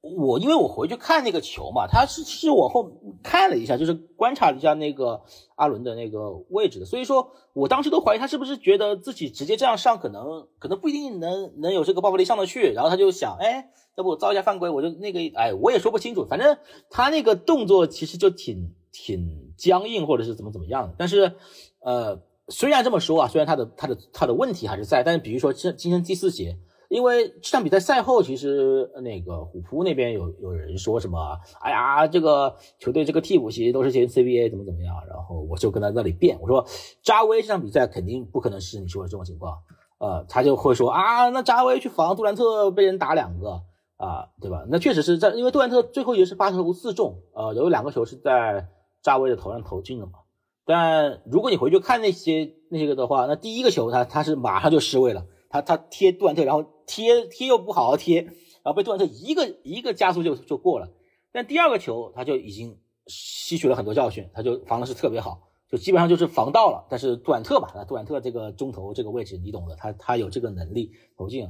[0.00, 2.90] 我因为我回去看那个球嘛，他是是往后
[3.22, 5.22] 看了一下，就是观察了一下那个
[5.56, 13.70] 阿伦的那个位置的，所以说我当时都怀疑他是不是觉得自己直接这样上，可能可能不一定能能有这个爆发力上得去，然后他就想，哎。
[13.96, 16.24] 要不我造一下犯规，我就那个，哎，我也说不清楚。
[16.24, 16.56] 反正
[16.88, 20.94] 他那个动作其实就挺挺僵硬，或者是怎么怎么样。
[20.96, 21.32] 但是，
[21.80, 26.56] 呃，虽然这么说啊，虽然他的他的他的问题还是在，但是比如说今今天第四节，
[26.88, 36.66] 因为这场比赛赛后，其实那个虎扑那边有有人说什么，哎呀，这个球队这个替补席都是些 CBA 怎么怎么样，然后我就跟他那里辩，我说
[37.02, 39.58] 扎威这场比赛肯定不可能是你说的这种情况，
[39.98, 43.62] 呃，他就会说啊，那扎威去防杜兰特被人打两个。
[43.98, 44.64] 啊，对吧？
[44.68, 48.68] 那确实是在，因为杜兰特最后也是八投四中，呃，有两个球是在
[49.02, 50.20] 扎威的头上投进了嘛。
[50.64, 60.88] 但如果你回去看那些那些个的话，那第一个球他他是马上就失位了，他他贴杜兰特，然后贴贴又不好好贴，然后被杜兰特一个一个加速就就过了。
[61.30, 66.86] 但第二个球他就已经吸取了很多教训，他就防的是特别好，就基本上就是防到了。
[66.90, 71.48] 但是杜兰特吧，杜兰特这个中投这个位置你懂的，他他有这个能力投进。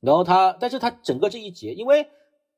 [0.00, 2.08] 然后他，但是他整个这一节，因为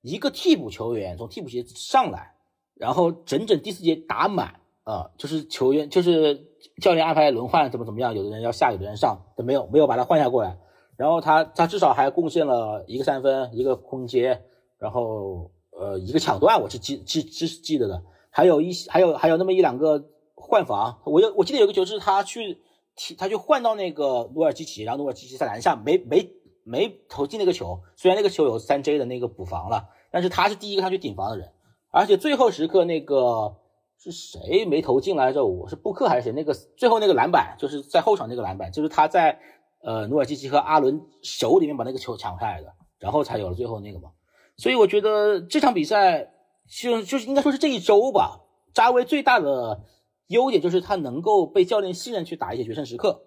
[0.03, 2.35] 一个替补球员从替补席上来，
[2.75, 6.47] 然后整整第四节打满啊，就是球员就是
[6.83, 10.59] 教练安排轮换怎么怎么样，有的人要下，有的人上，都没有没有把他换下过来。
[11.01, 14.43] 然后他他至少还贡献了一个三分，一个空接，
[14.79, 22.59] 然后呃一个抢断，我是记记记记得的，还有一还有还有那么一两个换防，我有我记得有个球是他去
[22.97, 26.31] 踢，他去换到那个努尔基奇，然后努尔基奇在篮下没没。
[26.63, 31.51] 没投进那个球，虽然那个球有三 J 的那个补防了，但是他是第一个上去顶防的人，
[31.91, 33.57] 而且最后时刻那个
[33.99, 35.45] 是谁没投进来着？
[35.45, 36.33] 我是布克还是谁？
[36.33, 39.41] 那个最后那个篮板就是在后场那个篮板，就是他在
[39.83, 44.11] 呃努尔基奇和阿伦手里面把那个球抢下来的，然后才有了最后那个嘛。
[44.57, 46.33] 所以我觉得这场比赛
[46.69, 48.41] 就就是应该说是这一周吧，
[48.75, 49.83] 扎威最大的
[50.29, 53.23] 优点就是他能够被教练信任去打一些决胜时刻。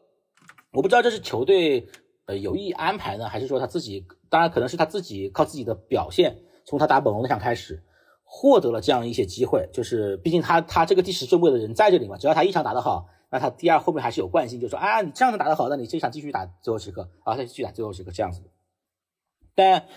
[0.72, 1.88] 我不知道这是球队。
[2.26, 4.06] 呃有意安排呢，还是说他自己？
[4.30, 7.84] 当然可能是他自己靠自己的表现，从他打本龙那场开始，
[8.24, 9.68] 获得了这样一些机会。
[9.74, 18.44] 就是毕竟他他这个第十顺位的人在这里嘛，只要他一场打得好，那他第二后面还是有惯性，就说啊你这样打得好，那你这场继续打最后时刻啊，再继续打最后时刻这样子。
[19.56, 19.88] 但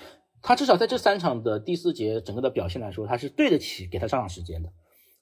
[0.40, 4.72] 他至少在这三场的第四节整个的表现来说，他是对得起给他上场时间的。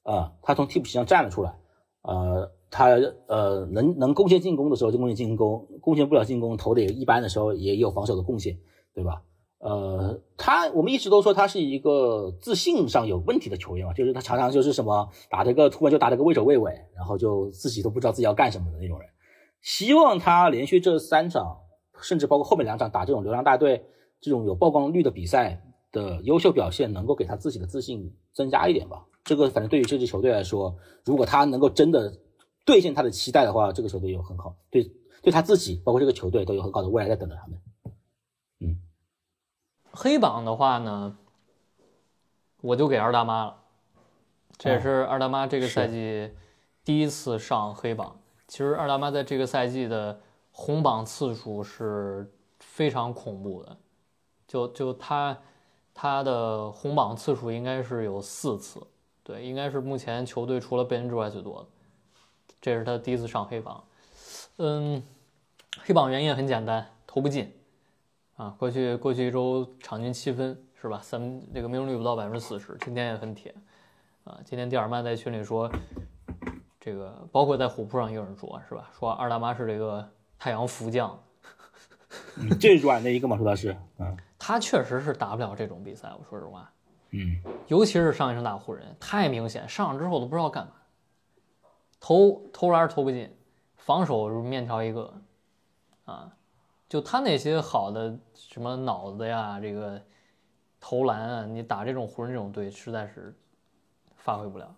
[0.05, 1.57] 啊，他从替补席上站了出来，
[2.03, 2.91] 呃，他
[3.27, 8.57] 呃能能贡献进攻的时候就贡献进攻，贡献不了进攻投的也一般的时候也有防守的贡献，
[8.95, 9.25] 对吧？
[9.59, 19.09] 呃，他我们一直都说他是一个自信上有问题的球员嘛，就是他常常就是什么打这个突然就打这个畏首畏尾，然后就自己都不知道自己要干什么的那种人。
[19.63, 21.61] 希望他连续这三场，
[22.03, 23.87] 甚至包括后面两场打这种流浪大队
[24.21, 29.07] 这种有曝光率的比赛的优秀表现，能够给他自己的自信增加一点吧。
[29.25, 30.77] 这个反正对于这支球队来说，
[31.07, 32.13] 如果他能够真的
[32.67, 34.93] 兑现他的期待的话，这个球队有很好，对
[35.23, 37.59] 对他自己，包括这个球队都有很好的未来在等着他们。
[39.95, 41.17] 嗯，黑榜的话呢，
[42.61, 43.57] 我就给二大妈了，
[44.59, 46.33] 这也是二大妈这个赛季
[46.85, 48.17] 第一次上黑榜。
[48.49, 50.21] 其实二大妈在这个赛季的
[50.53, 53.77] 红榜次数是非常恐怖的，
[54.47, 55.37] 就就她
[55.95, 58.85] 她的红榜次数应该是有四次。
[59.23, 61.69] 对，应该是目前球队除了贝恩之外最多的。
[62.61, 63.83] 这是他第一次上黑榜。
[64.59, 65.03] 嗯，
[65.83, 67.51] 黑榜原因很简单，投不进
[68.37, 68.55] 啊。
[68.59, 71.01] 过去过去一周场均七分是吧？
[71.03, 72.77] 三这个命中率不到百分之四十。
[72.81, 73.55] 今天也很铁
[74.25, 74.39] 啊。
[74.45, 75.71] 今天蒂尔曼在群里说，
[76.79, 78.91] 这个包括在虎扑上有人说是吧？
[78.99, 80.07] 说二大妈是这个
[80.39, 81.19] 太阳福将，
[82.61, 86.13] 最软的一个嘛，说他是，嗯，他确实是打不了这种比赛。
[86.19, 86.71] 我说实话。
[87.17, 90.73] 嗯，尤其是上一场打湖人，太明显，上场之后都不知道干嘛，
[92.01, 93.33] 投投篮投不进，
[93.77, 95.15] 防守面条一个，
[96.05, 96.33] 啊，
[96.89, 100.01] 就他那些好的什么脑子呀，这个
[100.81, 103.35] 投篮啊，你打这种湖人这种队，实在是
[104.17, 104.75] 发挥不了。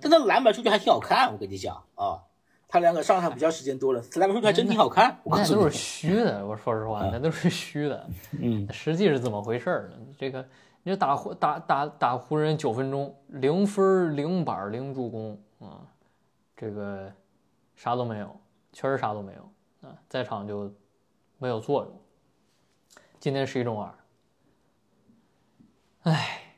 [0.00, 2.22] 但他篮板数据还挺好看，我跟你讲啊，
[2.68, 5.18] 他两个上场比较时间多了，篮板数据还真挺好看。
[5.24, 8.08] 我那都是虚的，我说实话，那都是虚的。
[8.40, 10.06] 嗯，实际是怎么回事呢？
[10.18, 10.46] 这个。
[10.84, 15.86] 你打湖打打打湖人九分钟，零分零板零助攻啊，
[16.56, 17.08] 这个
[17.76, 18.36] 啥都没有，
[18.72, 20.74] 确实啥都没有啊，在场就
[21.42, 22.00] 没有作用。
[23.18, 23.92] 今天十一中二，
[26.02, 26.54] 哎，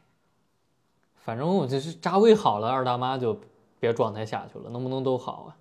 [1.14, 3.41] 反正我就是扎威好了，二大妈就
[3.80, 5.57] 别状态下去了，能不能都好啊？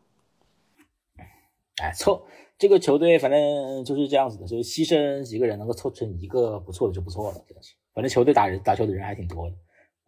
[1.82, 2.26] 哎，凑
[2.58, 7.76] 这个球队反正就是这样子的，就是牺牲几个人能够凑成一个不错的就不错了，真的是。
[7.94, 9.56] 反正球队打人打球的人还挺多的，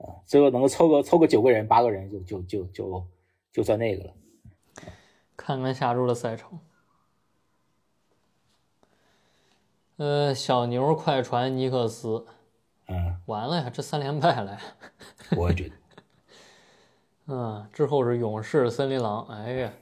[0.05, 3.07] 啊，最后能够凑个凑个九个人八个人就就就就
[3.53, 4.13] 就算那个了。
[5.38, 6.59] 看看下周的赛程，
[9.98, 12.26] 呃，小牛、快船、尼克斯，
[12.88, 14.60] 嗯，完了呀，这三连败了呀。
[15.38, 15.76] 我也觉得，
[17.28, 19.74] 嗯，之后是勇士、森林狼，哎呀，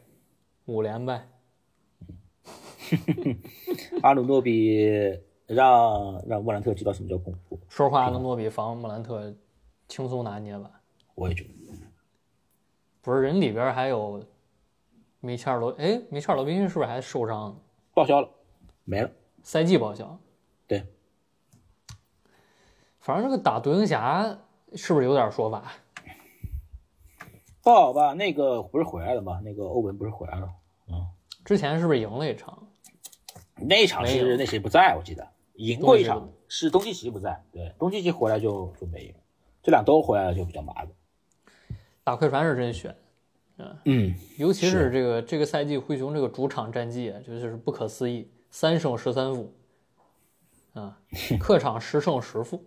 [0.66, 1.28] 五连败。
[4.02, 5.20] 阿努诺比。
[5.46, 7.60] 让让莫兰特知道什么叫恐怖。
[7.68, 9.32] 说话，阿诺比防莫兰特
[9.90, 10.72] 轻松拿捏吧。
[11.16, 11.50] 我也觉得。
[13.02, 14.24] 不是人里边还有
[15.20, 17.56] 米切尔罗，哎，米切尔罗宾逊是不是还受伤了？
[17.94, 18.30] 报销了，
[18.86, 19.12] 没了，
[19.44, 20.18] 赛季报销。
[20.66, 20.84] 对。
[23.00, 24.40] 反正这个打独行侠
[24.74, 25.74] 是不是有点说法？
[27.62, 28.14] 不好吧？
[28.14, 29.40] 那个不是回来了吗？
[29.44, 30.50] 那个欧文不是回来了？
[30.88, 31.08] 嗯。
[31.46, 32.68] 之前是不是赢了一场？
[33.56, 35.28] 那场是那谁不在，我记得。
[35.56, 39.14] 赢过一场是东契奇不在，对，东契奇回来就就没赢，
[39.62, 40.90] 这俩都回来了就比较麻烦。
[42.04, 42.96] 打快船是真悬，
[43.58, 49.52] 嗯嗯，尤其是这个这个赛季灰熊这个主场战绩啊，就是不可思议，三胜十三负，
[50.74, 50.96] 啊，
[51.40, 52.64] 客场十胜十负，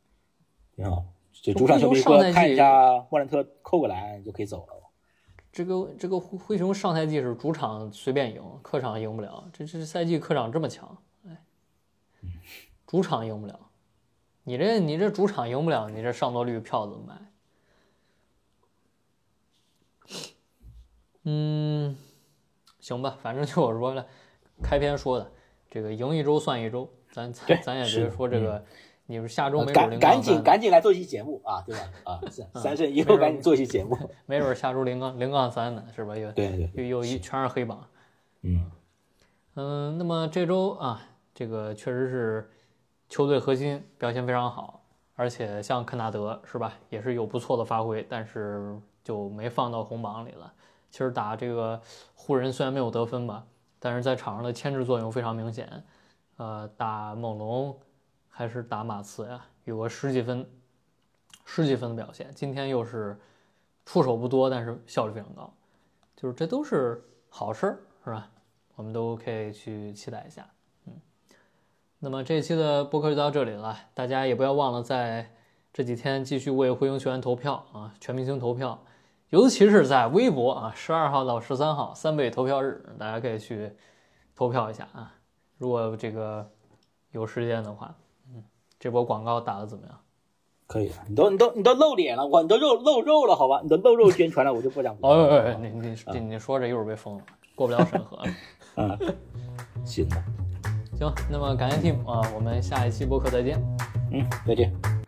[0.74, 1.04] 挺好。
[1.30, 4.90] 这主场球迷过看一下莫兰特扣个篮就可以走了。
[5.52, 10.96] 这个这个灰灰熊上赛季是主场随便赢，客场赢不了，这这赛季客场这么强。
[11.26, 11.44] 哎
[12.88, 13.70] 主场赢不了，
[14.44, 17.32] 你这你这主场赢不了，你这上座率票怎么买？
[21.24, 21.94] 嗯，
[22.78, 24.06] 行吧，反正就我说了，
[24.62, 25.30] 开篇说的
[25.70, 28.64] 这个赢一周算一周，咱咱咱也别说这个，
[29.06, 31.80] 你们下周没准零赶紧赶紧来做一期节目啊，对吧？
[32.04, 32.20] 啊，
[32.60, 33.96] 三胜以后赶紧做一期节目，
[34.26, 36.16] 没准下周零杠零杠三呢，是吧？
[36.16, 37.86] 又对对，又又一全是黑榜，
[38.42, 38.70] 嗯
[39.54, 41.06] 嗯，那么这周啊。
[41.32, 42.50] 这个确实是
[43.08, 44.82] 球队核心表现非常好，
[45.14, 50.52] 而且像肯纳德是吧，也是有不错的发挥，但是就没放到红榜里了。
[50.90, 51.80] 其实打这个
[52.14, 53.46] 湖人虽然没有得分吧，
[53.80, 55.82] 但是在场上的牵制作用非常明显。
[56.36, 57.76] 呃，打猛龙
[58.28, 60.48] 还是打马刺呀，有个十几分、
[61.44, 62.32] 十几分的表现。
[62.34, 63.18] 今天又是
[63.84, 65.52] 出手不多，但是效率非常高，
[66.16, 68.30] 就是这都是好事儿，是吧？
[68.76, 70.48] 我们都可以去期待一下。
[70.86, 70.94] 嗯，
[71.98, 75.30] 那么这一期的播客就到这里了，大家也不要忘了在
[75.72, 78.82] 这几天继续为灰熊球员投票啊，全明星投票，
[79.30, 83.72] 尤其是在微博啊，十二号到十三号三倍投票日，大家可以去
[84.34, 85.14] 投票一下啊。
[85.56, 86.48] 如果这个
[87.12, 87.94] 有时间的话，
[88.34, 88.42] 嗯，
[88.78, 89.96] 这波广告打的怎么样？
[90.66, 93.60] 可以了，你都你都你都露脸了，我你都露露肉了，好吧？
[93.62, 94.96] 你都露肉宣传了，我就不讲。
[95.02, 97.24] 哦，哎哎你你你你说这一会儿被封了，
[97.54, 98.18] 过不了审核。
[98.76, 98.98] 嗯，
[99.86, 100.16] 行吧，
[100.98, 103.62] 行，那么感谢 team 啊，我们下一期播客再见。
[104.12, 104.99] 嗯，再见。